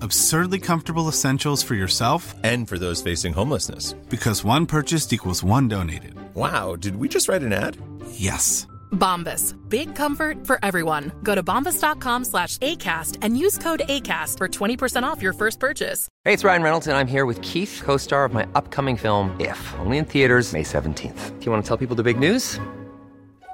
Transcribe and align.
Absurdly 0.00 0.58
comfortable 0.60 1.08
essentials 1.08 1.62
for 1.62 1.74
yourself 1.74 2.34
And 2.44 2.68
for 2.68 2.78
those 2.78 3.02
facing 3.02 3.32
homelessness. 3.32 3.92
because 4.08 4.44
one 4.44 4.66
purchased 4.66 5.12
equals 5.12 5.42
one 5.44 5.68
donated. 5.68 6.14
Wow, 6.34 6.76
did 6.76 6.96
we 6.96 7.08
just 7.08 7.28
write 7.28 7.42
an 7.42 7.52
ad? 7.52 7.76
Yes. 8.10 8.66
Bombas. 8.92 9.54
Big 9.68 9.94
comfort 9.96 10.46
for 10.46 10.58
everyone. 10.62 11.10
Go 11.22 11.34
to 11.34 11.42
bombas.com 11.42 12.24
slash 12.24 12.56
ACAST 12.58 13.18
and 13.22 13.36
use 13.38 13.58
code 13.58 13.82
ACAST 13.88 14.38
for 14.38 14.48
20% 14.48 15.02
off 15.02 15.20
your 15.22 15.32
first 15.32 15.58
purchase. 15.58 16.08
Hey, 16.24 16.32
it's 16.34 16.44
Ryan 16.44 16.62
Reynolds, 16.62 16.86
and 16.86 16.96
I'm 16.96 17.08
here 17.08 17.26
with 17.26 17.42
Keith, 17.42 17.82
co 17.84 17.96
star 17.96 18.24
of 18.24 18.32
my 18.32 18.46
upcoming 18.54 18.96
film, 18.96 19.34
If, 19.40 19.74
only 19.80 19.98
in 19.98 20.04
theaters, 20.04 20.52
May 20.52 20.62
17th. 20.62 21.38
Do 21.40 21.44
you 21.46 21.50
want 21.52 21.64
to 21.64 21.68
tell 21.68 21.76
people 21.76 21.96
the 21.96 22.04
big 22.04 22.18
news? 22.20 22.60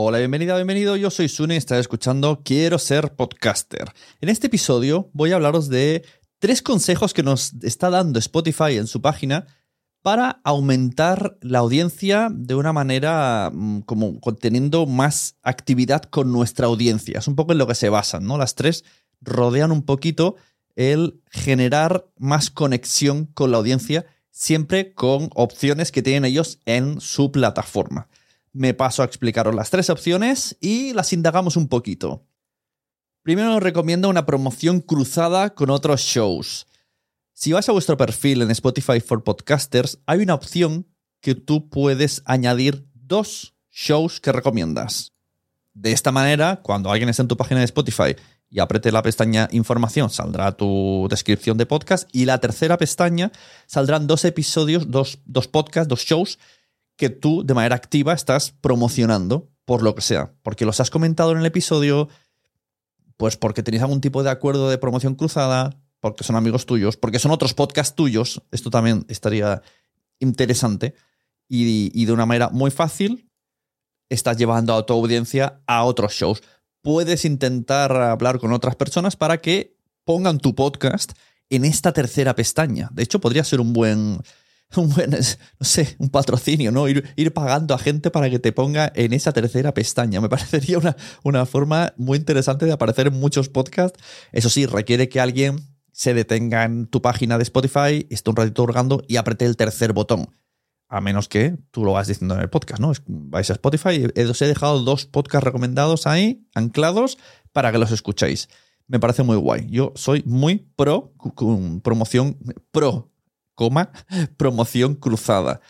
Hola, 0.00 0.18
bienvenida, 0.18 0.54
bienvenido. 0.54 0.94
Yo 0.94 1.10
soy 1.10 1.28
Sune 1.28 1.54
y 1.54 1.56
estás 1.56 1.80
escuchando 1.80 2.42
Quiero 2.44 2.78
ser 2.78 3.16
podcaster. 3.16 3.92
En 4.20 4.28
este 4.28 4.46
episodio 4.46 5.10
voy 5.12 5.32
a 5.32 5.34
hablaros 5.34 5.68
de 5.68 6.04
tres 6.38 6.62
consejos 6.62 7.12
que 7.12 7.24
nos 7.24 7.52
está 7.62 7.90
dando 7.90 8.20
Spotify 8.20 8.76
en 8.76 8.86
su 8.86 9.02
página 9.02 9.48
para 10.00 10.40
aumentar 10.44 11.36
la 11.40 11.58
audiencia 11.58 12.28
de 12.32 12.54
una 12.54 12.72
manera 12.72 13.50
mm, 13.52 13.80
como 13.80 14.20
teniendo 14.40 14.86
más 14.86 15.34
actividad 15.42 16.02
con 16.02 16.30
nuestra 16.30 16.68
audiencia. 16.68 17.18
Es 17.18 17.26
un 17.26 17.34
poco 17.34 17.50
en 17.50 17.58
lo 17.58 17.66
que 17.66 17.74
se 17.74 17.88
basan, 17.88 18.24
¿no? 18.24 18.38
Las 18.38 18.54
tres 18.54 18.84
rodean 19.20 19.72
un 19.72 19.82
poquito 19.82 20.36
el 20.76 21.20
generar 21.28 22.06
más 22.16 22.50
conexión 22.50 23.26
con 23.26 23.50
la 23.50 23.56
audiencia, 23.56 24.06
siempre 24.30 24.94
con 24.94 25.28
opciones 25.34 25.90
que 25.90 26.02
tienen 26.02 26.24
ellos 26.24 26.60
en 26.66 27.00
su 27.00 27.32
plataforma 27.32 28.06
me 28.52 28.74
paso 28.74 29.02
a 29.02 29.04
explicaros 29.04 29.54
las 29.54 29.70
tres 29.70 29.90
opciones 29.90 30.56
y 30.60 30.92
las 30.92 31.12
indagamos 31.12 31.56
un 31.56 31.68
poquito. 31.68 32.26
Primero 33.22 33.56
os 33.56 33.62
recomiendo 33.62 34.08
una 34.08 34.26
promoción 34.26 34.80
cruzada 34.80 35.54
con 35.54 35.70
otros 35.70 36.00
shows. 36.00 36.66
Si 37.34 37.52
vas 37.52 37.68
a 37.68 37.72
vuestro 37.72 37.96
perfil 37.96 38.42
en 38.42 38.50
Spotify 38.50 39.00
for 39.00 39.22
Podcasters, 39.22 39.98
hay 40.06 40.20
una 40.20 40.34
opción 40.34 40.86
que 41.20 41.34
tú 41.34 41.68
puedes 41.68 42.22
añadir 42.24 42.86
dos 42.94 43.54
shows 43.70 44.20
que 44.20 44.32
recomiendas. 44.32 45.12
De 45.74 45.92
esta 45.92 46.10
manera, 46.10 46.60
cuando 46.62 46.90
alguien 46.90 47.08
esté 47.08 47.22
en 47.22 47.28
tu 47.28 47.36
página 47.36 47.60
de 47.60 47.66
Spotify 47.66 48.16
y 48.50 48.60
apriete 48.60 48.90
la 48.90 49.02
pestaña 49.02 49.48
Información, 49.52 50.10
saldrá 50.10 50.56
tu 50.56 51.06
descripción 51.08 51.58
de 51.58 51.66
podcast 51.66 52.08
y 52.12 52.24
la 52.24 52.38
tercera 52.38 52.78
pestaña 52.78 53.30
saldrán 53.66 54.06
dos 54.06 54.24
episodios, 54.24 54.90
dos, 54.90 55.18
dos 55.24 55.46
podcasts, 55.46 55.88
dos 55.88 56.00
shows 56.00 56.38
que 56.98 57.08
tú 57.08 57.44
de 57.44 57.54
manera 57.54 57.76
activa 57.76 58.12
estás 58.12 58.50
promocionando 58.50 59.48
por 59.64 59.82
lo 59.82 59.94
que 59.94 60.02
sea, 60.02 60.34
porque 60.42 60.66
los 60.66 60.80
has 60.80 60.90
comentado 60.90 61.30
en 61.30 61.38
el 61.38 61.46
episodio, 61.46 62.08
pues 63.16 63.36
porque 63.36 63.62
tenéis 63.62 63.82
algún 63.82 64.00
tipo 64.00 64.22
de 64.22 64.30
acuerdo 64.30 64.68
de 64.68 64.78
promoción 64.78 65.14
cruzada, 65.14 65.80
porque 66.00 66.24
son 66.24 66.36
amigos 66.36 66.66
tuyos, 66.66 66.96
porque 66.96 67.20
son 67.20 67.30
otros 67.30 67.54
podcasts 67.54 67.94
tuyos, 67.94 68.42
esto 68.50 68.68
también 68.68 69.06
estaría 69.08 69.62
interesante, 70.18 70.94
y, 71.48 71.90
y 71.94 72.04
de 72.04 72.12
una 72.12 72.26
manera 72.26 72.50
muy 72.50 72.70
fácil 72.70 73.30
estás 74.08 74.36
llevando 74.36 74.74
a 74.74 74.84
tu 74.84 74.92
audiencia 74.92 75.60
a 75.66 75.84
otros 75.84 76.12
shows. 76.12 76.42
Puedes 76.82 77.24
intentar 77.24 77.92
hablar 77.92 78.40
con 78.40 78.52
otras 78.52 78.74
personas 78.74 79.16
para 79.16 79.38
que 79.38 79.76
pongan 80.04 80.38
tu 80.38 80.54
podcast 80.54 81.12
en 81.48 81.64
esta 81.64 81.92
tercera 81.92 82.34
pestaña. 82.34 82.88
De 82.92 83.04
hecho, 83.04 83.20
podría 83.20 83.44
ser 83.44 83.60
un 83.60 83.72
buen, 83.72 84.18
un 84.76 84.90
buen, 84.90 85.10
no 85.10 85.66
sé, 85.66 85.96
un 85.98 86.10
patrocinio, 86.10 86.70
¿no? 86.70 86.88
Ir, 86.88 87.04
ir, 87.16 87.32
pagando 87.32 87.74
a 87.74 87.78
gente 87.78 88.10
para 88.10 88.28
que 88.28 88.38
te 88.38 88.52
ponga 88.52 88.92
en 88.94 89.12
esa 89.12 89.32
tercera 89.32 89.72
pestaña. 89.72 90.20
Me 90.20 90.28
parecería 90.30 90.78
una, 90.78 90.96
una 91.22 91.46
forma 91.46 91.94
muy 91.96 92.18
interesante 92.18 92.66
de 92.66 92.72
aparecer 92.72 93.08
en 93.08 93.18
muchos 93.18 93.48
podcasts. 93.48 93.98
Eso 94.32 94.50
sí, 94.50 94.66
requiere 94.66 95.08
que 95.08 95.20
alguien 95.20 95.60
se 95.92 96.14
detenga 96.14 96.64
en 96.64 96.86
tu 96.86 97.02
página 97.02 97.38
de 97.38 97.42
Spotify, 97.42 98.06
esté 98.10 98.30
un 98.30 98.36
ratito 98.36 98.62
hurgando 98.62 99.02
y 99.08 99.16
apriete 99.16 99.46
el 99.46 99.56
tercer 99.56 99.92
botón. 99.92 100.30
A 100.88 101.00
menos 101.00 101.28
que 101.28 101.58
tú 101.70 101.84
lo 101.84 101.92
vas 101.92 102.06
diciendo 102.06 102.34
en 102.34 102.40
el 102.40 102.48
podcast, 102.48 102.80
¿no? 102.80 102.92
Vais 103.06 103.50
a 103.50 103.54
Spotify, 103.54 104.06
os 104.28 104.40
he 104.40 104.46
dejado 104.46 104.80
dos 104.80 105.06
podcasts 105.06 105.44
recomendados 105.44 106.06
ahí, 106.06 106.46
anclados, 106.54 107.18
para 107.52 107.72
que 107.72 107.78
los 107.78 107.90
escuchéis. 107.90 108.48
Me 108.86 109.00
parece 109.00 109.22
muy 109.22 109.36
guay. 109.36 109.66
Yo 109.68 109.92
soy 109.96 110.22
muy 110.24 110.70
pro 110.76 111.12
promoción, 111.82 112.38
pro 112.70 113.10
coma, 113.58 113.90
promoción 114.36 114.94
cruzada. 114.94 115.60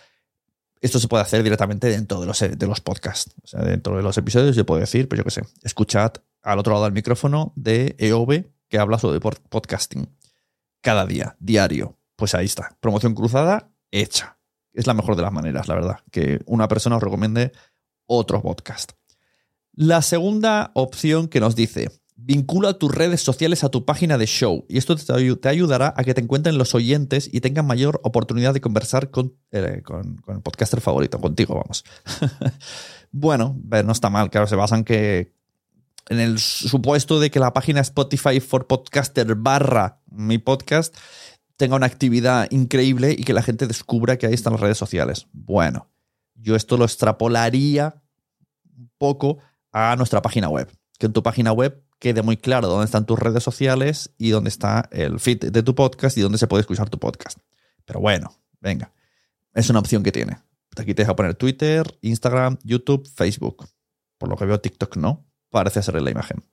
Esto 0.82 1.00
se 1.00 1.08
puede 1.08 1.22
hacer 1.22 1.42
directamente 1.42 1.88
dentro 1.88 2.20
de 2.20 2.26
los, 2.26 2.38
de 2.38 2.66
los 2.66 2.82
podcasts. 2.82 3.34
Dentro 3.64 3.96
de 3.96 4.02
los 4.02 4.18
episodios 4.18 4.54
yo 4.54 4.66
puedo 4.66 4.78
decir, 4.78 5.08
pues 5.08 5.16
yo 5.16 5.24
qué 5.24 5.30
sé, 5.30 5.42
escuchad 5.62 6.12
al 6.42 6.58
otro 6.58 6.74
lado 6.74 6.84
del 6.84 6.92
micrófono 6.92 7.54
de 7.56 7.96
EOB 7.98 8.44
que 8.68 8.78
habla 8.78 8.98
sobre 8.98 9.20
podcasting. 9.20 10.06
Cada 10.82 11.06
día, 11.06 11.34
diario. 11.40 11.96
Pues 12.14 12.34
ahí 12.34 12.44
está. 12.44 12.76
Promoción 12.78 13.14
cruzada 13.14 13.70
hecha. 13.90 14.38
Es 14.74 14.86
la 14.86 14.92
mejor 14.92 15.16
de 15.16 15.22
las 15.22 15.32
maneras, 15.32 15.66
la 15.66 15.74
verdad. 15.74 16.00
Que 16.12 16.40
una 16.44 16.68
persona 16.68 16.96
os 16.96 17.02
recomiende 17.02 17.52
otro 18.06 18.42
podcast. 18.42 18.92
La 19.72 20.02
segunda 20.02 20.72
opción 20.74 21.28
que 21.28 21.40
nos 21.40 21.56
dice, 21.56 21.90
Vincula 22.20 22.74
tus 22.74 22.92
redes 22.92 23.22
sociales 23.22 23.62
a 23.62 23.68
tu 23.68 23.84
página 23.84 24.18
de 24.18 24.26
show 24.26 24.66
y 24.68 24.76
esto 24.76 24.96
te, 24.96 25.48
ayudará 25.48 25.94
a 25.96 26.02
que 26.02 26.14
te 26.14 26.20
encuentren 26.20 26.58
los 26.58 26.74
oyentes 26.74 27.30
y 27.32 27.40
tengan 27.40 27.64
mayor 27.64 28.00
oportunidad 28.02 28.52
de 28.52 28.60
conversar 28.60 29.12
con, 29.12 29.36
eh, 29.52 29.82
el 30.26 30.40
podcaster 30.42 30.80
favorito, 30.80 31.20
contigo, 31.20 31.54
vamos. 31.54 31.84
bueno, 33.12 33.56
no 33.84 33.92
está 33.92 34.10
mal, 34.10 34.30
claro, 34.30 34.48
se 34.48 34.56
basan 34.56 34.82
que 34.82 35.32
en 36.08 36.18
el 36.18 36.40
supuesto 36.40 37.20
de 37.20 37.30
que 37.30 37.38
la 37.38 37.52
página 37.52 37.80
Spotify 37.80 38.40
for 38.40 38.66
Podcaster 38.66 39.36
barra 39.36 40.00
mi 40.10 40.38
podcast 40.38 40.96
tenga 41.56 41.76
una 41.76 41.86
actividad 41.86 42.48
increíble 42.50 43.14
y 43.16 43.24
que 43.24 43.32
la 43.32 43.42
gente 43.42 43.66
descubra 43.68 44.16
que 44.18 44.26
ahí 44.26 44.34
están 44.34 44.54
las 44.54 44.60
redes 44.60 44.78
sociales. 44.78 45.28
Bueno, 45.32 45.88
yo 46.34 46.56
esto 46.56 46.76
lo 46.76 46.84
extrapolaría 46.84 48.02
un 48.76 48.90
poco 48.98 49.38
a 49.70 49.94
nuestra 49.96 50.20
página 50.20 50.48
web. 50.48 50.68
Que 50.98 51.06
en 51.06 51.12
tu 51.12 51.22
página 51.22 51.52
web 51.52 51.82
quede 51.98 52.22
muy 52.22 52.36
claro 52.36 52.68
dónde 52.68 52.84
están 52.84 53.06
tus 53.06 53.18
redes 53.18 53.42
sociales 53.42 54.10
y 54.18 54.30
dónde 54.30 54.48
está 54.48 54.88
el 54.92 55.20
feed 55.20 55.50
de 55.50 55.62
tu 55.62 55.74
podcast 55.74 56.16
y 56.16 56.20
dónde 56.20 56.38
se 56.38 56.46
puede 56.46 56.62
escuchar 56.62 56.90
tu 56.90 56.98
podcast. 56.98 57.38
Pero 57.84 58.00
bueno, 58.00 58.32
venga, 58.60 58.92
es 59.54 59.68
una 59.70 59.80
opción 59.80 60.02
que 60.02 60.12
tiene. 60.12 60.38
Aquí 60.76 60.94
te 60.94 61.02
deja 61.02 61.16
poner 61.16 61.34
Twitter, 61.34 61.98
Instagram, 62.02 62.58
YouTube, 62.62 63.08
Facebook. 63.08 63.68
Por 64.16 64.28
lo 64.28 64.36
que 64.36 64.44
veo, 64.44 64.60
TikTok 64.60 64.96
no. 64.96 65.26
Parece 65.50 65.82
ser 65.82 66.00
la 66.00 66.10
imagen. 66.10 66.44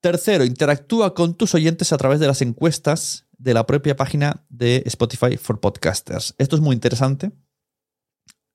Tercero, 0.00 0.44
interactúa 0.44 1.14
con 1.14 1.34
tus 1.34 1.54
oyentes 1.54 1.92
a 1.92 1.96
través 1.96 2.18
de 2.18 2.26
las 2.26 2.42
encuestas 2.42 3.26
de 3.38 3.54
la 3.54 3.66
propia 3.66 3.94
página 3.94 4.44
de 4.48 4.82
Spotify 4.86 5.36
for 5.36 5.60
Podcasters. 5.60 6.34
Esto 6.38 6.56
es 6.56 6.62
muy 6.62 6.74
interesante. 6.74 7.30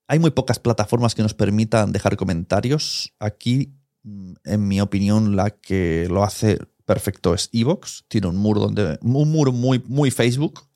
Hay 0.10 0.20
muy 0.20 0.32
pocas 0.32 0.60
plataformas 0.60 1.16
que 1.16 1.22
nos 1.22 1.34
permitan 1.34 1.94
dejar 1.94 2.18
comentarios. 2.18 3.14
Aquí, 3.20 3.77
en 4.44 4.68
mi 4.68 4.82
opinión, 4.82 5.36
la 5.36 5.50
que 5.52 6.08
lo 6.10 6.24
hace 6.24 6.60
perfecto 6.86 7.34
es 7.34 7.50
Evox. 7.52 8.06
Tiene 8.08 8.28
un 8.28 8.38
muro, 8.38 8.62
donde, 8.62 8.98
un 9.02 9.32
muro 9.32 9.52
muy, 9.52 9.84
muy 9.88 10.12
Facebook, 10.12 10.68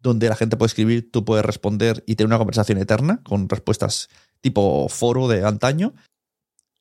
donde 0.00 0.28
la 0.28 0.36
gente 0.36 0.56
puede 0.56 0.68
escribir, 0.68 1.10
tú 1.10 1.24
puedes 1.24 1.44
responder 1.44 2.02
y 2.06 2.16
tener 2.16 2.26
una 2.26 2.38
conversación 2.38 2.78
eterna 2.78 3.22
con 3.22 3.48
respuestas 3.48 4.08
tipo 4.40 4.88
foro 4.88 5.28
de 5.28 5.44
antaño. 5.44 5.94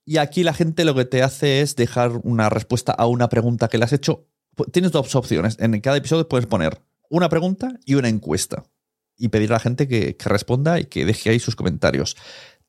Y 0.05 0.17
aquí 0.17 0.43
la 0.43 0.53
gente 0.53 0.85
lo 0.85 0.95
que 0.95 1.05
te 1.05 1.21
hace 1.21 1.61
es 1.61 1.75
dejar 1.75 2.19
una 2.23 2.49
respuesta 2.49 2.91
a 2.91 3.05
una 3.05 3.29
pregunta 3.29 3.67
que 3.67 3.77
le 3.77 3.85
has 3.85 3.93
hecho. 3.93 4.27
Tienes 4.71 4.91
dos 4.91 5.15
opciones. 5.15 5.57
En 5.59 5.79
cada 5.81 5.97
episodio 5.97 6.27
puedes 6.27 6.47
poner 6.47 6.81
una 7.09 7.29
pregunta 7.29 7.79
y 7.85 7.95
una 7.95 8.09
encuesta. 8.09 8.63
Y 9.17 9.27
pedir 9.27 9.51
a 9.51 9.53
la 9.53 9.59
gente 9.59 9.87
que, 9.87 10.15
responda 10.25 10.79
y 10.79 10.85
que 10.85 11.05
deje 11.05 11.29
ahí 11.29 11.39
sus 11.39 11.55
comentarios. 11.55 12.15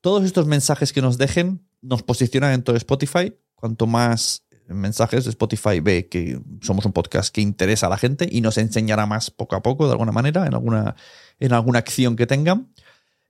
Todos 0.01 0.25
estos 0.25 0.47
mensajes 0.47 0.93
que 0.93 1.01
nos 1.01 1.17
dejen 1.17 1.67
nos 1.82 2.03
posicionan 2.03 2.53
en 2.53 2.62
todo 2.62 2.77
Spotify. 2.77 3.35
Cuanto 3.55 3.87
más 3.87 4.44
mensajes, 4.67 5.27
Spotify 5.27 5.81
ve 5.81 6.09
que 6.09 6.41
somos 6.61 6.85
un 6.85 6.93
podcast 6.93 7.35
que 7.35 7.41
interesa 7.41 7.87
a 7.87 7.91
la 7.91 7.99
gente 7.99 8.29
y 8.31 8.41
nos 8.41 8.59
enseñará 8.59 9.06
más 9.06 9.31
poco 9.31 9.56
a 9.56 9.62
poco, 9.62 9.87
de 9.87 9.93
alguna 9.93 10.12
manera, 10.12 10.47
en 10.47 10.55
alguna, 10.55 10.97
en 11.38 11.53
alguna 11.53 11.81
acción 11.81 12.17
que 12.17 12.27
tengan. 12.27 12.73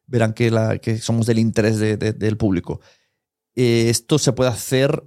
Verán 0.06 0.34
que, 0.34 0.50
la, 0.50 0.78
que 0.78 0.98
somos 0.98 1.26
del 1.26 1.38
interés 1.38 1.78
del 1.78 2.36
público. 2.36 2.80
Eh, 3.54 3.88
esto 3.90 4.18
se 4.18 4.32
puede 4.32 4.50
hacer 4.50 5.04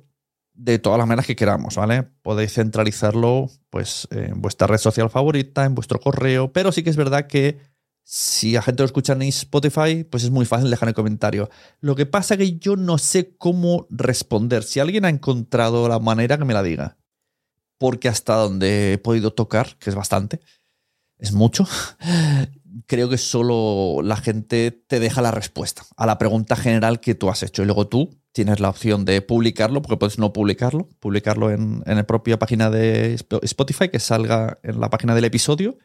de 0.54 0.80
todas 0.80 0.98
las 0.98 1.08
maneras 1.08 1.26
que 1.26 1.36
queramos, 1.36 1.76
¿vale? 1.76 2.04
Podéis 2.22 2.54
centralizarlo 2.54 3.50
pues, 3.70 4.08
en 4.12 4.42
vuestra 4.42 4.68
red 4.68 4.78
social 4.78 5.10
favorita, 5.10 5.66
en 5.66 5.76
vuestro 5.76 6.00
correo, 6.00 6.54
pero 6.54 6.72
sí 6.72 6.84
que 6.84 6.90
es 6.90 6.96
verdad 6.96 7.28
que 7.28 7.58
si 8.04 8.52
la 8.52 8.62
gente 8.62 8.84
lo 8.84 8.86
escucha 8.86 9.14
en 9.14 9.22
Spotify, 9.24 10.04
pues 10.04 10.24
es 10.24 10.30
muy 10.30 10.46
fácil 10.46 10.70
dejar 10.70 10.90
el 10.90 10.96
comentario. 10.96 11.50
Lo 11.80 11.96
que 11.96 12.06
pasa 12.06 12.34
es 12.34 12.40
que 12.40 12.58
yo 12.58 12.76
no 12.76 12.98
sé 12.98 13.36
cómo 13.38 13.88
responder. 13.90 14.64
Si 14.64 14.80
alguien 14.80 15.06
ha 15.06 15.10
encontrado 15.10 15.88
la 15.88 16.00
manera, 16.00 16.38
que 16.38 16.46
me 16.46 16.54
la 16.54 16.64
diga. 16.64 16.98
Porque 17.78 18.10
hasta 18.10 18.36
donde 18.36 18.94
he 18.94 18.98
podido 18.98 19.32
tocar, 19.32 19.78
que 19.78 19.90
es 19.90 19.96
bastante, 19.96 20.42
es 21.18 21.32
mucho, 21.32 21.66
creo 22.88 23.10
que 23.10 23.18
solo 23.18 24.02
la 24.04 24.18
gente 24.18 24.72
te 24.72 25.00
deja 25.00 25.22
la 25.22 25.32
respuesta 25.32 25.84
a 25.96 26.06
la 26.06 26.18
pregunta 26.18 26.56
general 26.56 27.00
que 27.00 27.16
tú 27.16 27.30
has 27.30 27.44
hecho. 27.44 27.64
Y 27.64 27.66
luego 27.66 27.88
tú 27.88 28.20
tienes 28.34 28.60
la 28.60 28.70
opción 28.70 29.06
de 29.06 29.22
publicarlo, 29.22 29.82
porque 29.82 29.98
puedes 29.98 30.20
no 30.20 30.34
publicarlo, 30.34 30.90
publicarlo 31.00 31.52
en 31.52 31.84
la 31.86 32.04
propia 32.04 32.38
página 32.38 32.70
de 32.70 33.14
Spotify, 33.44 33.90
que 33.90 34.00
salga 34.00 34.60
en 34.64 34.80
la 34.80 34.90
página 34.90 35.16
del 35.16 35.26
episodio, 35.26 35.78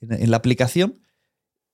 en, 0.00 0.30
la 0.30 0.36
aplicación, 0.36 1.00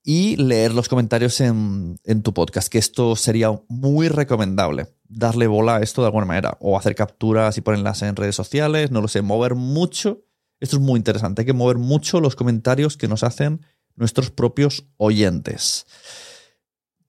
y 0.04 0.36
leer 0.36 0.74
los 0.74 0.88
comentarios 0.88 1.40
en, 1.40 1.98
en, 2.04 2.22
tu 2.22 2.34
podcast, 2.34 2.68
que 2.68 2.78
esto 2.78 3.16
sería 3.16 3.58
muy 3.68 4.08
recomendable, 4.08 4.86
darle 5.08 5.46
bola 5.46 5.76
a 5.76 5.80
esto 5.80 6.02
de 6.02 6.06
alguna 6.06 6.26
manera, 6.26 6.56
o 6.60 6.78
hacer 6.78 6.94
capturas 6.94 7.56
y 7.56 7.62
ponerlas 7.62 8.02
en 8.02 8.14
redes 8.14 8.36
sociales, 8.36 8.90
no 8.90 9.00
lo 9.00 9.08
sé, 9.08 9.22
mover 9.22 9.54
mucho. 9.54 10.22
Esto 10.60 10.76
es 10.76 10.82
muy 10.82 10.98
interesante, 10.98 11.42
hay 11.42 11.46
que 11.46 11.52
mover 11.54 11.78
mucho 11.78 12.20
los 12.20 12.36
comentarios 12.36 12.96
que 12.96 13.08
nos 13.08 13.24
hacen 13.24 13.62
nuestros 13.96 14.30
propios 14.30 14.86
oyentes. 14.98 15.86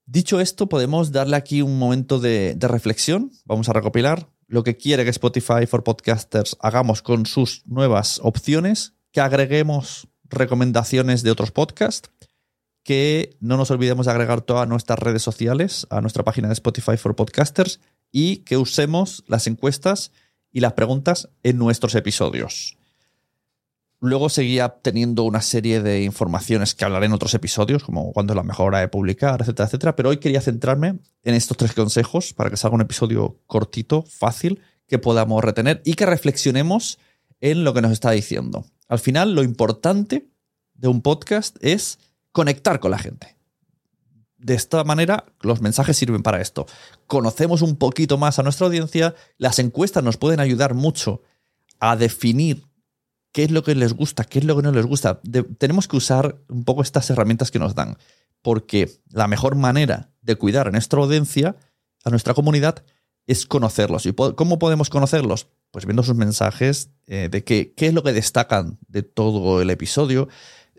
Dicho 0.06 0.40
esto, 0.40 0.70
podemos 0.70 1.12
darle 1.12 1.36
aquí 1.36 1.64
un 1.64 1.80
momento 1.80 2.20
de, 2.20 2.56
reflexión. 2.62 3.32
Vamos 3.46 3.70
a 3.70 3.74
recopilar 3.74 4.30
lo 4.48 4.64
que 4.64 4.78
quiere 4.78 5.04
que 5.04 5.10
Spotify 5.10 5.66
for 5.68 5.84
Podcasters 5.84 6.56
hagamos 6.62 7.02
con 7.02 7.26
sus 7.26 7.66
nuevas 7.66 8.20
opciones, 8.22 8.94
que 9.12 9.22
agreguemos 9.22 10.08
recomendaciones 10.26 11.24
de 11.24 11.32
otros 11.32 11.52
podcasts, 11.52 12.12
que 12.86 13.36
no 13.40 13.58
nos 13.58 13.72
olvidemos 13.72 14.06
de 14.06 14.12
agregar 14.12 14.42
todas 14.42 14.70
nuestras 14.70 15.00
redes 15.00 15.24
sociales 15.24 15.88
a 15.90 16.02
nuestra 16.02 16.24
página 16.24 16.48
de 16.48 16.54
Spotify 16.54 16.98
for 16.98 17.16
Podcasters 17.16 17.80
y 18.12 18.38
que 18.38 18.58
usemos 18.58 19.24
las 19.28 19.48
encuestas 19.48 20.12
y 20.52 20.60
las 20.60 20.74
preguntas 20.74 21.30
en 21.42 21.58
nuestros 21.58 21.96
episodios. 21.96 22.78
Luego 24.02 24.30
seguía 24.30 24.70
teniendo 24.84 25.24
una 25.24 25.42
serie 25.42 25.82
de 25.82 26.04
informaciones 26.04 26.76
que 26.76 26.86
hablaré 26.86 27.08
en 27.08 27.14
otros 27.14 27.34
episodios, 27.34 27.84
como 27.84 28.14
cuándo 28.14 28.34
es 28.34 28.38
la 28.38 28.44
mejor 28.44 28.68
hora 28.68 28.82
de 28.82 28.88
publicar, 28.88 29.42
etcétera, 29.42 29.66
etcétera. 29.66 29.96
Pero 29.96 30.10
hoy 30.10 30.18
quería 30.18 30.42
centrarme 30.42 31.00
en 31.24 31.34
estos 31.34 31.58
tres 31.58 31.74
consejos 31.74 32.34
para 32.34 32.52
que 32.52 32.58
salga 32.58 32.76
un 32.76 32.82
episodio 32.82 33.40
cortito, 33.48 34.04
fácil, 34.04 34.62
que 34.88 35.00
podamos 35.00 35.44
retener 35.44 35.82
y 35.86 35.96
que 35.96 36.06
reflexionemos 36.06 37.00
en 37.42 37.64
lo 37.64 37.74
que 37.74 37.82
nos 37.82 37.94
está 37.94 38.12
diciendo. 38.12 38.64
Al 38.88 39.00
final, 39.00 39.34
lo 39.34 39.42
importante 39.42 40.28
de 40.76 40.88
un 40.88 41.02
podcast 41.02 41.58
es 41.62 41.98
conectar 42.36 42.82
con 42.82 42.92
la 42.92 43.00
gente. 43.00 43.38
De 44.38 44.56
esta 44.56 44.84
manera, 44.84 45.24
los 45.40 45.62
mensajes 45.62 45.96
sirven 45.96 46.22
para 46.22 46.42
esto. 46.42 46.66
Conocemos 47.08 47.62
un 47.62 47.78
poquito 47.78 48.18
más 48.18 48.40
a 48.40 48.44
nuestra 48.44 48.68
audiencia, 48.68 49.16
las 49.38 49.58
encuestas 49.58 50.04
nos 50.04 50.18
pueden 50.18 50.42
ayudar 50.42 50.74
mucho 50.74 51.22
a 51.80 51.96
definir 51.96 52.68
qué 53.32 53.46
es 53.46 53.52
lo 53.52 53.64
que 53.64 53.74
les 53.74 53.94
gusta, 53.94 54.26
qué 54.26 54.40
es 54.40 54.46
lo 54.46 54.58
que 54.58 54.64
no 54.64 54.74
les 54.74 54.86
gusta. 54.86 55.22
tenemos 55.58 55.88
que 55.88 55.96
usar 55.96 56.38
un 56.50 56.66
poco 56.66 56.82
estas 56.82 57.10
herramientas 57.10 57.52
que 57.52 57.60
nos 57.60 57.74
dan, 57.74 57.98
porque 58.42 58.92
la 59.12 59.30
mejor 59.30 59.56
manera 59.56 60.12
de 60.22 60.36
cuidar 60.36 60.68
a 60.68 60.72
nuestra 60.72 61.00
audiencia, 61.00 61.56
a 62.04 62.10
nuestra 62.10 62.34
comunidad, 62.34 62.84
es 63.28 63.46
conocerlos. 63.46 64.06
¿Y 64.06 64.14
cómo 64.14 64.60
podemos 64.60 64.90
conocerlos? 64.90 65.48
Pues 65.72 65.86
viendo 65.86 66.04
sus 66.04 66.16
mensajes 66.16 66.90
eh, 67.08 67.30
de 67.32 67.46
qué, 67.46 67.74
qué 67.78 67.88
es 67.88 67.94
lo 67.94 68.04
que 68.04 68.12
destacan 68.12 68.78
de 68.90 69.04
todo 69.04 69.62
el 69.62 69.70
episodio. 69.70 70.28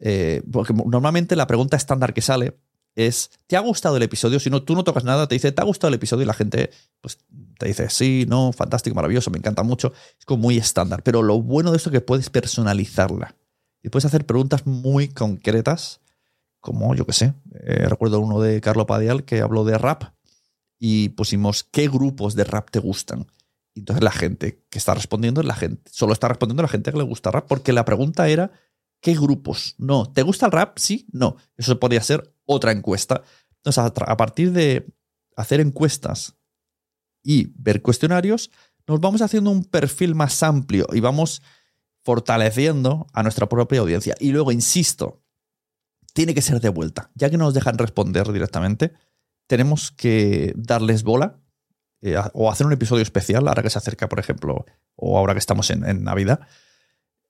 Eh, 0.01 0.43
porque 0.51 0.75
normalmente 0.75 1.37
la 1.37 1.47
pregunta 1.47 1.77
estándar 1.77 2.15
que 2.15 2.23
sale 2.23 2.57
es, 2.95 3.31
¿te 3.47 3.57
ha 3.57 3.61
gustado 3.61 3.97
el 3.97 4.03
episodio? 4.03 4.41
Si 4.41 4.51
no, 4.51 4.63
tú 4.63 4.75
no 4.75 4.85
tocas 4.85 5.05
nada, 5.05 5.29
te 5.29 5.35
dice, 5.35 5.53
¿te 5.53 5.61
ha 5.61 5.65
gustado 5.65 5.89
el 5.89 5.95
episodio? 5.95 6.23
Y 6.23 6.27
la 6.27 6.35
gente 6.35 6.71
pues, 7.01 7.19
te 7.59 7.67
dice, 7.67 7.91
sí, 7.91 8.25
no, 8.29 8.53
fantástico, 8.53 8.97
maravilloso, 8.97 9.31
me 9.31 9.39
encanta 9.39 9.63
mucho. 9.63 9.93
Es 10.19 10.25
como 10.25 10.43
muy 10.43 10.57
estándar. 10.57 11.03
Pero 11.03 11.23
lo 11.23 11.41
bueno 11.41 11.71
de 11.71 11.77
esto 11.77 11.91
es 11.91 11.93
que 11.93 12.01
puedes 12.01 12.31
personalizarla. 12.31 13.35
Y 13.83 13.91
puedes 13.91 14.07
hacer 14.07 14.27
preguntas 14.27 14.67
muy 14.67 15.09
concretas, 15.09 16.01
como, 16.61 16.95
yo 16.95 17.07
qué 17.07 17.13
sé, 17.13 17.35
eh, 17.55 17.87
recuerdo 17.89 18.19
uno 18.19 18.41
de 18.41 18.61
Carlo 18.61 18.87
Padial 18.87 19.25
que 19.25 19.41
habló 19.41 19.65
de 19.65 19.79
rap 19.79 20.03
y 20.79 21.11
pusimos, 21.11 21.65
¿qué 21.65 21.89
grupos 21.89 22.35
de 22.35 22.45
rap 22.45 22.71
te 22.71 22.81
gustan? 22.81 23.27
Y 23.75 23.81
entonces 23.81 24.03
la 24.03 24.11
gente 24.11 24.65
que 24.71 24.79
está 24.79 24.95
respondiendo, 24.95 25.43
la 25.43 25.55
gente, 25.55 25.89
solo 25.93 26.15
está 26.15 26.29
respondiendo 26.29 26.63
la 26.63 26.69
gente 26.69 26.91
que 26.91 26.99
le 26.99 27.05
gusta 27.05 27.31
rap, 27.31 27.47
porque 27.47 27.73
la 27.73 27.85
pregunta 27.85 28.29
era, 28.29 28.51
¿qué 29.01 29.15
grupos? 29.15 29.75
No, 29.79 30.11
¿te 30.13 30.23
gusta 30.23 30.47
el 30.47 30.53
rap? 30.53 30.79
Sí, 30.79 31.07
no. 31.13 31.37
Eso 31.57 31.79
podría 31.79 32.03
ser 32.03 32.35
otra 32.45 32.73
encuesta. 32.73 33.23
Entonces, 33.59 33.93
a 34.07 34.17
partir 34.17 34.53
de 34.53 34.87
hacer 35.37 35.61
encuestas 35.61 36.35
y 37.23 37.53
ver 37.57 37.83
cuestionarios, 37.83 38.51
nos 38.87 39.01
vamos 39.01 39.23
haciendo 39.23 39.51
un 39.51 39.65
perfil 39.65 40.15
más 40.15 40.43
amplio 40.43 40.87
y 40.93 41.01
vamos 41.01 41.43
fortaleciendo 42.05 43.07
a 43.13 43.23
nuestra 43.23 43.49
propia 43.49 43.81
audiencia. 43.81 44.15
Y 44.21 44.31
luego, 44.31 44.53
insisto, 44.53 45.23
tiene 46.13 46.35
que 46.35 46.43
ser 46.43 46.61
de 46.61 46.69
vuelta. 46.69 47.11
Ya 47.15 47.29
que 47.29 47.37
no 47.37 47.45
nos 47.45 47.55
dejan 47.55 47.79
responder 47.79 48.33
directamente, 48.33 48.93
tenemos 49.49 49.91
que 49.91 50.53
darles 50.57 51.03
bola 51.03 51.41
eh, 52.01 52.17
o 52.33 52.51
hacer 52.51 52.67
un 52.67 52.73
episodio 52.73 53.03
especial, 53.03 53.49
ahora 53.49 53.63
que 53.63 53.71
se 53.71 53.79
acerca, 53.79 54.09
por 54.09 54.21
ejemplo, 54.21 54.65
o 54.95 55.19
ahora 55.19 55.35
que 55.35 55.41
estamos 55.41 55.71
en, 55.71 55.85
en 55.85 56.05
Navidad, 56.05 56.47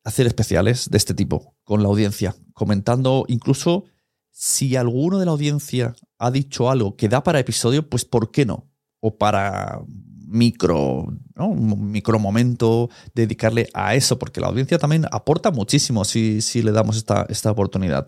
hacer 0.06 0.28
especiales 0.28 0.88
de 0.88 0.98
este 0.98 1.14
tipo 1.14 1.56
con 1.64 1.82
la 1.82 1.88
audiencia, 1.88 2.36
comentando 2.54 3.24
incluso 3.26 3.86
si 4.30 4.76
alguno 4.76 5.18
de 5.18 5.24
la 5.24 5.32
audiencia 5.32 5.96
ha 6.18 6.30
dicho 6.30 6.70
algo 6.70 6.96
que 6.96 7.08
da 7.08 7.24
para 7.24 7.40
episodio, 7.40 7.88
pues 7.88 8.04
¿por 8.04 8.30
qué 8.30 8.46
no? 8.46 8.70
O 9.00 9.18
para 9.18 9.80
micro, 10.28 11.06
¿no? 11.34 11.48
un 11.48 11.90
micro 11.90 12.20
momento, 12.20 12.88
dedicarle 13.14 13.68
a 13.74 13.96
eso, 13.96 14.16
porque 14.16 14.40
la 14.40 14.46
audiencia 14.46 14.78
también 14.78 15.06
aporta 15.10 15.50
muchísimo 15.50 16.04
si, 16.04 16.40
si 16.40 16.62
le 16.62 16.70
damos 16.70 16.96
esta, 16.96 17.26
esta 17.28 17.50
oportunidad. 17.50 18.06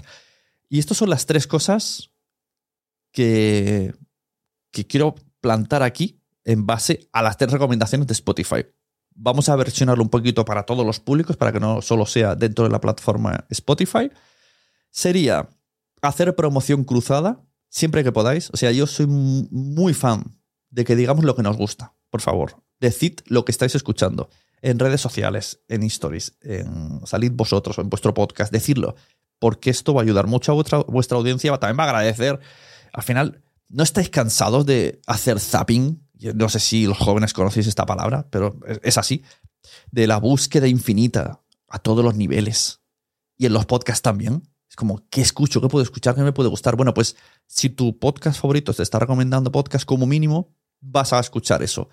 Y 0.69 0.78
estas 0.78 0.99
son 0.99 1.11
las 1.11 1.26
tres 1.26 1.49
cosas 1.49 2.12
que, 3.12 3.93
que 4.71 4.87
quiero 4.87 5.17
plantar 5.40 5.83
aquí 5.83 6.23
en 6.45 6.64
base 6.64 7.09
a 7.12 7.23
las 7.23 7.37
tres 7.37 7.50
recomendaciones 7.50 8.07
de 8.07 8.12
Spotify. 8.12 8.64
Vamos 9.20 9.48
a 9.48 9.56
versionarlo 9.56 10.02
un 10.02 10.10
poquito 10.10 10.44
para 10.44 10.62
todos 10.62 10.87
los 10.87 11.00
públicos, 11.00 11.37
para 11.37 11.52
que 11.52 11.60
no 11.60 11.82
solo 11.82 12.06
sea 12.06 12.37
dentro 12.37 12.64
de 12.64 12.70
la 12.70 12.80
plataforma 12.80 13.44
Spotify 13.50 14.10
sería 14.90 15.48
hacer 16.02 16.34
promoción 16.37 16.84
cruzada 16.84 17.42
siempre 17.68 18.04
que 18.04 18.12
podáis. 18.12 18.50
O 18.52 18.56
sea, 18.56 18.70
yo 18.72 18.87
soy 18.87 19.06
muy 19.06 19.94
fan 19.94 20.38
de 20.70 20.84
que 20.84 20.96
digamos 20.96 21.25
lo 21.25 21.34
que 21.34 21.42
nos 21.42 21.56
gusta. 21.56 21.94
Por 22.10 22.20
favor, 22.20 22.62
decid 22.80 23.20
lo 23.26 23.44
que 23.44 23.52
estáis 23.52 23.75
escuchando 23.75 24.30
en 24.62 24.78
redes 24.78 25.00
sociales, 25.00 25.60
en 25.68 25.82
stories, 25.84 26.37
en, 26.42 27.00
salid 27.06 27.32
vosotros 27.32 27.78
o 27.78 27.82
en 27.82 27.90
vuestro 27.90 28.14
podcast, 28.14 28.52
decirlo, 28.52 28.96
porque 29.38 29.70
esto 29.70 29.94
va 29.94 30.00
a 30.00 30.04
ayudar 30.04 30.26
mucho 30.26 30.52
a 30.52 30.54
vuestra, 30.54 30.78
vuestra 30.78 31.18
audiencia, 31.18 31.56
también 31.58 31.78
va 31.78 31.84
a 31.84 31.88
agradecer. 31.88 32.40
Al 32.92 33.02
final, 33.02 33.42
¿no 33.68 33.82
estáis 33.82 34.10
cansados 34.10 34.66
de 34.66 35.00
hacer 35.06 35.38
zapping? 35.38 36.07
No 36.34 36.48
sé 36.48 36.60
si 36.60 36.87
los 36.87 36.98
jóvenes 36.98 37.32
conocéis 37.32 37.66
esta 37.66 37.87
palabra, 37.87 38.26
pero 38.30 38.58
es 38.82 38.98
así. 38.98 39.22
De 39.90 40.06
la 40.06 40.18
búsqueda 40.18 40.66
infinita 40.66 41.40
a 41.68 41.78
todos 41.78 42.04
los 42.04 42.14
niveles. 42.14 42.80
Y 43.37 43.46
en 43.46 43.52
los 43.52 43.66
podcasts 43.66 44.02
también. 44.02 44.42
Es 44.68 44.76
como, 44.76 45.06
¿qué 45.08 45.20
escucho? 45.20 45.60
¿Qué 45.60 45.68
puedo 45.68 45.82
escuchar? 45.82 46.14
¿Qué 46.14 46.22
me 46.22 46.32
puede 46.32 46.50
gustar? 46.50 46.76
Bueno, 46.76 46.92
pues 46.92 47.16
si 47.46 47.70
tu 47.70 47.98
podcast 47.98 48.40
favorito 48.40 48.75
te 48.75 48.82
está 48.82 48.98
recomendando 48.98 49.50
podcast 49.50 49.84
como 49.84 50.06
mínimo, 50.06 50.54
vas 50.80 51.12
a 51.12 51.20
escuchar 51.20 51.62
eso. 51.62 51.88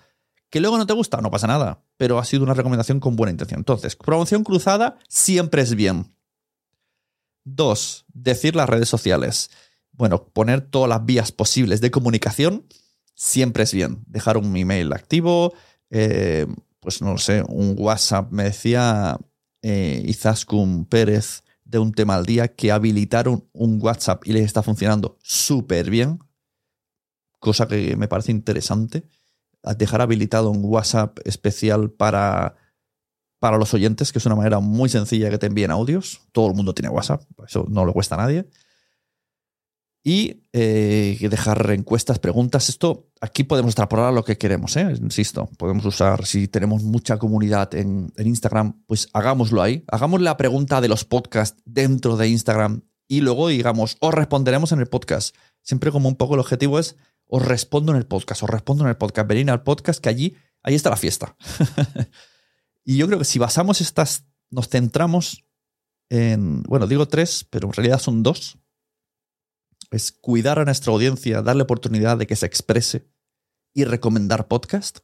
Que 0.50 0.60
luego 0.60 0.76
no 0.78 0.86
te 0.86 0.92
gusta, 0.92 1.20
no 1.20 1.30
pasa 1.30 1.46
nada, 1.46 1.82
pero 1.96 2.18
ha 2.18 2.24
sido 2.24 2.42
una 2.42 2.54
recomendación 2.54 3.00
con 3.00 3.16
buena 3.16 3.30
intención. 3.30 3.60
Entonces, 3.60 3.96
promoción 3.96 4.44
cruzada 4.44 4.98
siempre 5.08 5.62
es 5.62 5.74
bien. 5.74 6.14
Dos, 7.44 8.04
decir 8.12 8.54
las 8.54 8.68
redes 8.68 8.88
sociales. 8.88 9.50
Bueno, 9.92 10.24
poner 10.28 10.60
todas 10.60 10.88
las 10.88 11.04
vías 11.04 11.32
posibles 11.32 11.80
de 11.80 11.90
comunicación 11.90 12.66
siempre 13.16 13.64
es 13.64 13.74
bien. 13.74 14.04
Dejar 14.06 14.36
un 14.36 14.56
email 14.56 14.92
activo, 14.92 15.52
eh, 15.90 16.46
pues 16.78 17.02
no 17.02 17.10
lo 17.12 17.18
sé, 17.18 17.42
un 17.48 17.74
WhatsApp. 17.76 18.30
Me 18.30 18.44
decía 18.44 19.18
eh, 19.62 20.04
Izaskun 20.06 20.84
Pérez 20.84 21.42
de 21.64 21.80
un 21.80 21.92
tema 21.92 22.14
al 22.14 22.26
día 22.26 22.54
que 22.54 22.70
habilitaron 22.70 23.48
un 23.52 23.82
WhatsApp 23.82 24.24
y 24.24 24.32
les 24.32 24.44
está 24.44 24.62
funcionando 24.62 25.18
súper 25.20 25.90
bien, 25.90 26.20
cosa 27.40 27.66
que 27.66 27.96
me 27.96 28.06
parece 28.06 28.30
interesante 28.30 29.08
dejar 29.74 30.00
habilitado 30.00 30.50
un 30.50 30.64
WhatsApp 30.64 31.18
especial 31.24 31.90
para, 31.90 32.56
para 33.38 33.58
los 33.58 33.74
oyentes, 33.74 34.12
que 34.12 34.18
es 34.18 34.26
una 34.26 34.36
manera 34.36 34.60
muy 34.60 34.88
sencilla 34.88 35.30
que 35.30 35.38
te 35.38 35.46
envíen 35.46 35.70
audios. 35.70 36.20
Todo 36.32 36.48
el 36.48 36.54
mundo 36.54 36.74
tiene 36.74 36.88
WhatsApp, 36.88 37.22
eso 37.46 37.66
no 37.68 37.84
le 37.84 37.92
cuesta 37.92 38.14
a 38.14 38.18
nadie. 38.18 38.48
Y 40.04 40.44
eh, 40.52 41.18
dejar 41.28 41.68
encuestas, 41.72 42.20
preguntas. 42.20 42.68
Esto 42.68 43.05
aquí 43.20 43.44
podemos 43.44 43.70
extrapolar 43.70 44.12
lo 44.12 44.24
que 44.24 44.38
queremos, 44.38 44.76
¿eh? 44.76 44.94
insisto. 45.00 45.48
Podemos 45.58 45.84
usar, 45.84 46.26
si 46.26 46.48
tenemos 46.48 46.82
mucha 46.82 47.18
comunidad 47.18 47.74
en, 47.74 48.12
Instagram, 48.16 48.82
pues 48.86 49.08
hagámoslo 49.12 49.62
ahí. 49.62 49.84
Hagamos 49.88 50.20
la 50.20 50.36
pregunta 50.36 50.80
de 50.80 50.88
los 50.88 51.04
podcasts 51.04 51.62
dentro 51.64 52.16
de 52.16 52.28
Instagram 52.28 52.82
y 53.08 53.20
luego 53.20 53.48
digamos, 53.48 53.96
os 54.00 54.14
responderemos 54.14 54.72
en 54.72 54.80
el 54.80 54.86
podcast. 54.86 55.34
Siempre 55.62 55.90
como 55.90 56.08
un 56.08 56.16
poco 56.16 56.34
el 56.34 56.40
objetivo 56.40 56.78
es 56.78 56.96
os 57.28 57.44
respondo 57.44 57.92
en 57.92 57.98
el 57.98 58.06
podcast, 58.06 58.42
os 58.42 58.50
respondo 58.50 58.84
en 58.84 58.90
el 58.90 58.96
podcast, 58.96 59.28
venid 59.28 59.48
al 59.48 59.62
podcast 59.62 60.00
que 60.00 60.08
allí, 60.08 60.36
ahí 60.62 60.74
está 60.74 60.90
la 60.90 60.96
fiesta. 60.96 61.36
y 62.84 62.96
yo 62.96 63.06
creo 63.06 63.18
que 63.18 63.24
si 63.24 63.38
basamos 63.38 63.80
estas, 63.80 64.26
nos 64.50 64.68
centramos 64.68 65.44
en, 66.08 66.62
bueno, 66.62 66.86
digo 66.86 67.08
tres, 67.08 67.44
pero 67.50 67.66
en 67.66 67.72
realidad 67.72 67.98
son 67.98 68.22
dos. 68.22 68.58
Es 69.90 70.12
cuidar 70.12 70.58
a 70.58 70.64
nuestra 70.64 70.92
audiencia, 70.92 71.42
darle 71.42 71.62
oportunidad 71.62 72.16
de 72.18 72.26
que 72.26 72.36
se 72.36 72.46
exprese 72.46 73.06
y 73.72 73.84
recomendar 73.84 74.48
podcast 74.48 74.98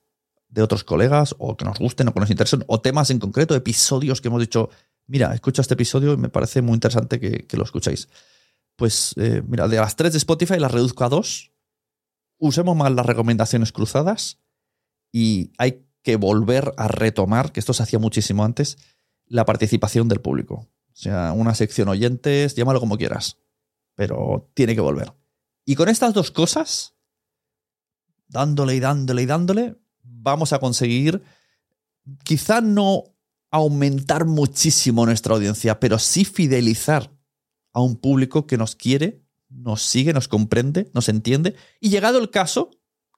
de 0.49 0.63
otros 0.63 0.85
colegas 0.85 1.35
o 1.39 1.57
que 1.57 1.65
nos 1.65 1.79
gusten 1.79 2.09
o 2.09 2.15
que 2.15 2.21
nos 2.21 2.31
interesen, 2.31 2.65
o 2.67 2.81
temas 2.81 3.11
en 3.11 3.19
concreto, 3.19 3.55
episodios 3.55 4.21
que 4.21 4.29
hemos 4.29 4.41
dicho, 4.41 4.71
mira, 5.07 5.35
escucha 5.35 5.63
este 5.63 5.75
episodio 5.75 6.13
y 6.13 6.17
me 6.17 6.29
parece 6.29 6.63
muy 6.63 6.75
interesante 6.75 7.21
que, 7.21 7.57
lo 7.57 7.65
escuchéis. 7.65 8.09
Pues 8.77 9.15
eh, 9.17 9.43
mira, 9.47 9.69
de 9.69 9.77
las 9.77 9.97
tres 9.97 10.13
de 10.13 10.19
Spotify 10.19 10.59
las 10.59 10.73
reduzco 10.73 11.05
a 11.05 11.09
dos 11.09 11.53
usemos 12.43 12.77
más 12.77 12.91
las 12.93 13.07
recomendaciones 13.07 13.71
cruzadas 13.71 14.41
y 15.13 15.53
hay 15.59 15.87
que 16.03 16.17
volver 16.17 16.75
a 16.77 16.89
retomar, 16.89 17.53
que 17.53 17.61
esto 17.61 17.73
se 17.73 17.85
hacía 17.85 18.01
muchísimo 18.01 18.45
antes, 18.45 18.79
la 19.27 19.45
participación 19.45 20.09
del 20.09 20.21
público. 20.21 20.67
O 20.93 20.97
sea, 20.97 21.33
una 21.33 21.55
sección 21.55 21.89
oyentes, 21.89 22.57
llámalo 22.57 22.81
como 22.81 22.99
quieras, 22.99 23.39
pero 23.95 24.51
tiene 24.55 24.75
que 24.75 24.81
volver. 24.81 25.13
Y 25.65 25.75
con 25.75 25.89
estas 25.89 26.15
dos 26.15 26.31
cosas, 26.31 26.95
dándole 28.29 28.75
y 28.77 28.81
dándole 28.81 29.23
y 29.23 29.27
dándole, 29.27 29.77
vamos 30.03 30.53
a 30.53 30.59
conseguir 30.59 31.23
quizá 32.25 32.61
no 32.61 33.05
aumentar 33.51 34.25
muchísimo 34.25 35.05
nuestra 35.07 35.35
audiencia, 35.35 35.79
pero 35.79 35.99
sí 35.99 36.25
fidelizar 36.25 37.13
a 37.73 37.81
un 37.81 37.97
público 37.97 38.47
que 38.47 38.57
nos 38.57 38.75
quiere 38.75 39.23
nos 39.53 39.83
sigue, 39.83 40.13
nos 40.13 40.29
comprende, 40.29 40.91
nos 40.95 41.09
entiende 41.09 41.55
y 41.81 41.91
llegado 41.91 42.19
el 42.19 42.31
caso, 42.31 42.71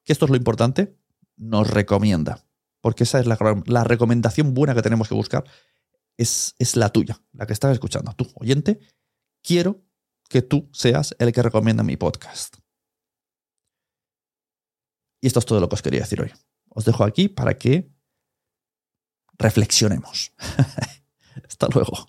que 0.05 0.13
esto 0.13 0.27
es 0.27 0.31
lo 0.31 0.37
importante, 0.37 0.97
nos 1.37 1.71
recomienda. 1.71 2.45
Porque 2.81 3.05
esa 3.05 3.19
es 3.19 3.27
la, 3.27 3.85
recomendación 3.85 4.53
buena 4.53 4.75
que 4.75 4.83
tenemos 4.83 5.09
que 5.09 5.15
buscar. 5.15 5.45
Es, 6.19 6.55
es 6.59 6.77
la 6.77 6.91
tuya, 6.91 7.23
la 7.33 7.47
que 7.47 7.55
estás 7.55 7.73
escuchando. 7.73 8.13
Tú, 8.13 8.27
oyente, 8.35 8.79
quiero 9.43 9.83
que 10.35 10.43
tú 10.43 10.69
seas 10.73 11.15
el 11.21 11.33
que 11.33 11.43
recomienda 11.43 11.85
mi 11.85 11.97
podcast. 11.97 12.57
Y 15.21 15.29
esto 15.29 15.39
es 15.39 15.47
todo 15.47 15.61
lo 15.61 15.69
que 15.69 15.77
os 15.77 15.83
quería 15.83 16.01
decir 16.01 16.21
hoy. 16.21 16.33
Os 16.71 16.85
dejo 16.85 17.05
aquí 17.05 17.29
para 17.29 17.57
que 17.57 17.89
reflexionemos. 19.39 20.33
Hasta 21.49 21.69
luego. 21.69 22.09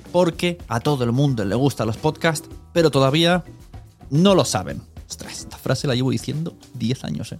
porque 0.11 0.57
a 0.67 0.79
todo 0.79 1.03
el 1.03 1.11
mundo 1.11 1.45
le 1.45 1.55
gustan 1.55 1.87
los 1.87 1.97
podcasts, 1.97 2.49
pero 2.73 2.91
todavía 2.91 3.43
no 4.09 4.35
lo 4.35 4.45
saben. 4.45 4.81
Ostras, 5.09 5.39
esta 5.39 5.57
frase 5.57 5.87
la 5.87 5.95
llevo 5.95 6.11
diciendo 6.11 6.55
10 6.75 7.03
años, 7.03 7.31
¿eh? 7.31 7.39